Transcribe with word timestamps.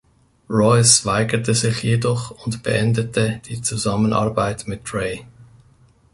Royce 0.49 1.05
weigerte 1.05 1.53
sich 1.53 1.83
jedoch 1.83 2.31
und 2.47 2.63
beendete 2.63 3.39
die 3.47 3.61
Zusammenarbeit 3.61 4.67
mit 4.67 4.91
Dre. 4.91 5.19